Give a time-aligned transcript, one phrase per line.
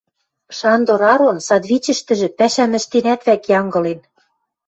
[0.57, 3.99] Шандор Арон садвичӹштӹжӹ пӓшӓм ӹштенӓт вӓк янгылен.